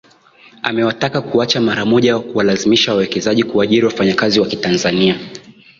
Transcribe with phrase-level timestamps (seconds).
[0.61, 5.19] Amewataka kuacha mara moja kuwalazimisha wawekezaji kuajiri wafanyakazi wa kitanzania